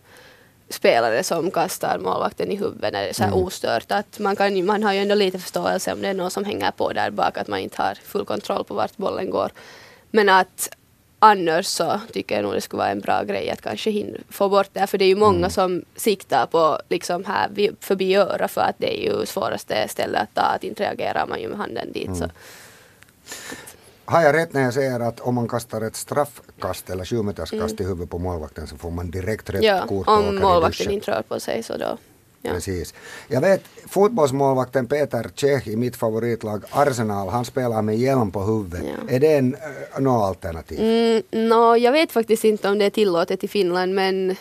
spelare 0.70 1.24
som 1.24 1.52
kastar 1.52 2.00
målvakten 2.00 2.52
i 2.52 2.56
huvudet 2.56 2.94
när 2.94 3.02
det 3.02 3.10
är 3.10 3.14
så 3.14 3.24
här 3.24 3.32
mm. 3.32 3.44
ostört. 3.44 3.92
Att 3.92 4.20
man, 4.20 4.36
kan, 4.36 4.66
man 4.66 4.84
har 4.84 4.94
ju 4.94 5.00
ändå 5.00 5.16
lite 5.16 5.40
förståelse 5.40 5.94
om 5.94 6.02
det 6.02 6.08
är 6.08 6.14
någon 6.14 6.32
som 6.32 6.46
hänger 6.46 6.72
på 6.72 6.94
där 6.94 7.12
bak, 7.12 7.38
att 7.38 7.48
man 7.48 7.60
inte 7.60 7.82
har 7.82 7.96
full 7.96 8.26
kontroll 8.26 8.64
på 8.64 8.74
vart 8.74 8.98
bollen 8.98 9.30
går. 9.30 9.52
Men 10.12 10.30
att 10.30 10.70
annars 11.20 11.66
så 11.66 12.00
tycker 12.14 12.36
jag 12.36 12.44
nog 12.44 12.54
det 12.54 12.62
skulle 12.62 12.78
vara 12.78 12.90
en 12.90 13.00
bra 13.00 13.24
grej 13.24 13.50
att 13.50 13.62
kanske 13.62 14.06
få 14.30 14.50
bort 14.50 14.70
det. 14.74 14.88
För 14.88 14.98
det 14.98 15.06
är 15.06 15.10
ju 15.10 15.16
många 15.16 15.38
mm. 15.38 15.50
som 15.50 15.84
siktar 15.96 16.46
på 16.46 16.80
liksom 16.90 17.26
här 17.26 17.50
förbi 17.80 18.16
öra 18.16 18.48
för 18.48 18.62
att 18.62 18.76
det 18.78 19.00
är 19.00 19.04
ju 19.04 19.26
svåraste 19.26 19.88
stället 19.88 20.22
att 20.22 20.34
ta, 20.34 20.42
att 20.42 20.64
inte 20.64 20.84
reagerar 20.84 21.26
man 21.28 21.42
ju 21.42 21.48
med 21.48 21.58
handen 21.58 21.92
dit. 21.92 22.08
Mm. 22.08 22.18
Så. 22.18 22.30
Har 24.10 24.22
jag 24.22 24.36
rätt 24.36 24.54
när 24.54 24.62
jag 24.62 24.74
säger 24.74 25.00
att 25.00 25.20
om 25.20 25.36
man 25.36 25.48
kastar 25.48 25.82
ett 25.82 25.96
straffkast 25.96 26.90
eller 26.90 27.06
sjumeterskast 27.06 27.80
mm. 27.80 27.84
i 27.84 27.84
huvudet 27.84 28.10
på 28.10 28.18
målvakten 28.18 28.68
så 28.68 28.78
får 28.78 28.92
man 28.92 29.12
direkt 29.12 29.50
rött 29.50 29.64
ja, 29.64 29.86
kort 29.88 30.08
om 30.08 30.36
målvakten 30.36 30.92
inte 30.92 31.12
rör 31.12 31.22
på 31.22 31.40
sig 31.40 31.64
så 31.64 31.78
då. 31.78 31.98
Ja. 32.42 32.52
Precis. 32.52 32.94
Jag 33.28 33.42
vet 33.42 33.62
fotbollsmålvakten 33.88 34.88
Peter 34.88 35.30
Cech 35.36 35.68
i 35.68 35.76
mitt 35.76 35.96
favoritlag 35.96 36.64
Arsenal, 36.72 37.30
han 37.30 37.46
spelar 37.46 37.82
med 37.82 37.98
hjälm 37.98 38.32
på 38.32 38.42
huvudet. 38.42 38.82
Ja. 38.86 39.16
Är 39.16 39.20
det 39.20 39.34
en, 39.34 39.56
uh, 39.56 40.02
något 40.02 40.24
alternativ? 40.24 40.80
Mm, 40.80 41.50
no, 41.50 41.78
jag 41.78 41.92
vet 41.92 42.12
faktiskt 42.12 42.44
inte 42.44 42.70
om 42.70 42.80
det 42.80 42.86
är 42.86 42.90
tillåtet 42.90 43.44
i 43.44 43.48
Finland 43.48 43.96
men 43.96 44.36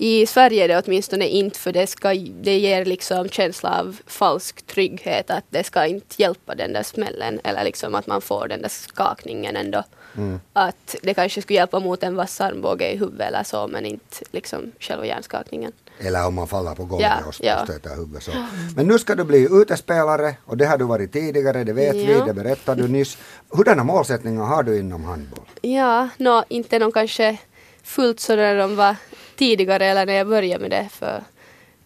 i 0.00 0.26
Sverige 0.26 0.64
är 0.64 0.68
det 0.68 0.82
åtminstone 0.86 1.28
inte 1.28 1.58
för 1.58 1.72
det, 1.72 1.86
ska, 1.86 2.08
det 2.40 2.58
ger 2.58 2.84
liksom 2.84 3.28
känsla 3.28 3.80
av 3.80 3.96
falsk 4.06 4.66
trygghet 4.66 5.30
att 5.30 5.44
det 5.50 5.64
ska 5.64 5.86
inte 5.86 6.22
hjälpa 6.22 6.54
den 6.54 6.72
där 6.72 6.82
smällen 6.82 7.40
eller 7.44 7.64
liksom 7.64 7.94
att 7.94 8.06
man 8.06 8.20
får 8.20 8.48
den 8.48 8.62
där 8.62 8.68
skakningen 8.68 9.56
ändå. 9.56 9.84
Mm. 10.16 10.40
Att 10.52 10.96
det 11.02 11.14
kanske 11.14 11.42
skulle 11.42 11.56
hjälpa 11.56 11.80
mot 11.80 12.02
en 12.02 12.16
vass 12.16 12.40
armbåge 12.40 12.92
i 12.92 12.96
huvudet 12.96 13.26
eller 13.28 13.42
så 13.42 13.68
men 13.68 13.86
inte 13.86 14.16
liksom 14.30 14.72
själva 14.80 15.06
hjärnskakningen. 15.06 15.72
Eller 15.98 16.26
om 16.26 16.34
man 16.34 16.48
faller 16.48 16.74
på 16.74 16.84
golvet 16.84 17.12
ja, 17.20 17.28
och 17.28 17.34
ja. 17.40 17.64
stöter 17.64 17.96
huvudet 17.96 18.22
så. 18.22 18.32
Men 18.76 18.86
nu 18.86 18.98
ska 18.98 19.14
du 19.14 19.24
bli 19.24 19.48
utespelare 19.50 20.34
och 20.44 20.56
det 20.56 20.66
har 20.66 20.78
du 20.78 20.84
varit 20.84 21.12
tidigare, 21.12 21.64
det 21.64 21.72
vet 21.72 21.96
ja. 21.96 22.06
vi, 22.06 22.20
det 22.26 22.34
berättade 22.34 22.82
du 22.82 22.88
nyss. 22.88 23.18
Hurdana 23.50 23.84
målsättningar 23.84 24.42
har 24.44 24.62
du 24.62 24.78
inom 24.78 25.04
handboll? 25.04 25.44
Ja, 25.60 26.08
no, 26.16 26.44
inte 26.48 26.78
någon 26.78 26.92
kanske 26.92 27.38
fullt 27.82 28.20
så 28.20 28.36
där 28.36 28.58
de 28.58 28.76
var 28.76 28.96
tidigare 29.38 29.86
eller 29.86 30.06
när 30.06 30.12
jag 30.12 30.28
började 30.28 30.62
med 30.62 30.70
det 30.70 30.88
för 30.90 31.22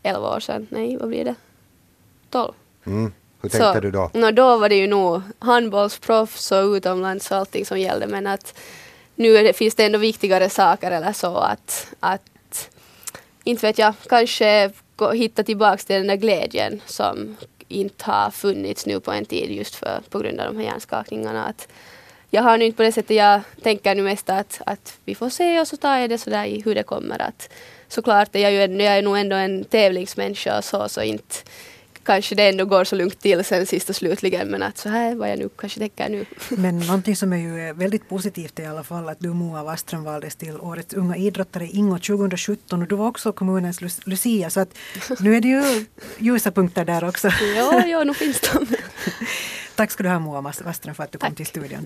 11 0.03 0.37
år 0.37 0.41
sedan. 0.41 0.67
Nej, 0.71 0.97
vad 0.97 1.09
blir 1.09 1.25
det? 1.25 1.35
12. 2.31 2.53
Mm. 2.87 3.13
Hur 3.43 3.49
tänkte 3.49 3.73
så, 3.75 3.81
du 3.81 3.91
då? 3.91 4.11
No, 4.15 4.31
då 4.31 4.59
var 4.59 4.69
det 4.69 4.75
ju 4.75 4.87
nog 4.87 5.23
handbollsproffs 5.39 6.53
och 6.53 6.65
utomlands 6.65 7.31
och 7.31 7.37
allting 7.37 7.67
som 7.67 7.81
gällde 7.81 8.07
men 8.07 8.27
att 8.27 8.59
nu 9.15 9.43
det, 9.43 9.53
finns 9.53 9.75
det 9.75 9.85
ändå 9.85 9.99
viktigare 9.99 10.51
saker 10.51 10.91
eller 10.91 11.13
så 11.13 11.37
att, 11.37 11.95
att 12.01 12.71
inte 13.45 13.67
vet 13.67 13.79
jag, 13.79 13.95
kanske 14.09 14.71
hitta 15.13 15.43
tillbaka 15.43 15.77
till 15.77 15.97
den 15.97 16.07
där 16.07 16.17
glädjen 16.17 16.81
som 16.87 17.37
inte 17.69 18.05
har 18.11 18.31
funnits 18.31 18.87
nu 18.87 19.01
på 19.01 19.13
en 19.13 19.25
tid 19.25 19.51
just 19.51 19.75
för, 19.75 20.01
på 20.11 20.19
grund 20.19 20.41
av 20.41 20.55
de 20.55 20.57
här 20.57 20.65
hjärnskakningarna. 20.65 21.45
Att 21.45 21.69
jag 22.35 22.43
har 22.43 22.59
nu 22.59 22.65
inte 22.65 22.77
på 22.77 22.83
det 22.83 22.93
sättet, 22.93 23.17
jag 23.17 23.41
tänker 23.63 23.95
nu 23.95 24.03
mest 24.03 24.31
att, 24.31 24.61
att 24.67 24.99
vi 25.05 25.15
får 25.15 25.29
se 25.29 25.61
och 25.61 25.69
så 25.69 25.77
tar 25.77 25.97
jag 25.97 26.11
det 26.11 26.19
sådär 26.19 26.45
i 26.45 26.63
hur 26.65 26.75
det 26.75 26.83
kommer. 26.83 27.23
Att, 27.23 27.49
såklart 27.89 28.37
är 28.37 28.41
jag, 28.41 28.53
ju, 28.53 28.83
jag 28.83 28.99
är 28.99 29.03
nog 29.03 29.19
ändå 29.19 29.37
en 29.37 29.65
tävlingsmänniska 29.65 30.59
och 30.59 30.65
så, 30.65 30.89
så 30.89 31.03
inte 31.03 31.35
kanske 32.05 32.35
det 32.35 32.49
ändå 32.49 32.65
går 32.65 32.85
så 32.85 32.97
lugnt 32.97 33.21
till 33.21 33.45
sen 33.45 33.67
sist 33.67 33.89
och 33.89 33.97
slutligen 33.97 34.49
men 34.49 34.63
att 34.63 34.79
så 34.79 34.89
här 34.89 35.15
vad 35.15 35.31
jag 35.31 35.39
nu 35.39 35.49
kanske 35.59 35.81
tänker 35.81 36.09
nu. 36.09 36.25
Men 36.57 36.79
någonting 36.79 37.17
som 37.17 37.33
är 37.33 37.37
ju 37.37 37.73
väldigt 37.73 38.09
positivt 38.09 38.59
i 38.59 38.65
alla 38.65 38.85
fall 38.85 39.09
att 39.09 39.21
du 39.21 39.29
Moa 39.29 39.63
Waström 39.63 40.05
valdes 40.05 40.37
till 40.37 40.61
Årets 40.61 40.95
unga 40.95 41.17
idrottare 41.17 41.67
Ingo 41.67 41.99
2017 41.99 42.83
och 42.83 42.89
du 42.89 42.95
var 42.95 43.09
också 43.09 43.33
kommunens 43.33 44.07
Lucia 44.07 44.51
så 44.51 44.61
att 44.61 44.69
nu 45.21 45.37
är 45.37 45.41
det 45.41 45.49
ju 45.49 45.87
ljusa 46.19 46.51
punkter 46.51 46.85
där 46.85 47.05
också. 47.05 47.29
ja, 47.57 47.87
ja, 47.87 48.05
nu 48.05 48.15
finns 48.15 48.41
de. 48.41 48.67
Tack 49.75 49.91
ska 49.91 50.03
du 50.03 50.09
ha 50.09 50.19
Moa 50.19 50.41
Waström 50.41 50.95
för 50.95 51.05
att 51.05 51.13
du 51.13 51.19
kom 51.19 51.35
till 51.35 51.47
studion. 51.47 51.81